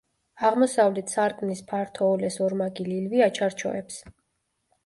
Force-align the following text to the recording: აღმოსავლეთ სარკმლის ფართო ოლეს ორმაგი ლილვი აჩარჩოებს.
აღმოსავლეთ 0.47 1.13
სარკმლის 1.15 1.61
ფართო 1.73 2.07
ოლეს 2.15 2.39
ორმაგი 2.47 2.89
ლილვი 2.89 3.23
აჩარჩოებს. 3.29 4.01